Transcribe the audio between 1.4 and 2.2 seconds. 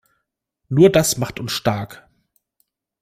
stark!